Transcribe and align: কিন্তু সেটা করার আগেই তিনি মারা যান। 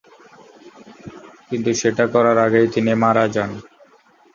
কিন্তু 1.49 1.71
সেটা 1.81 2.05
করার 2.13 2.37
আগেই 2.45 2.67
তিনি 2.75 2.91
মারা 3.03 3.25
যান। 3.35 3.51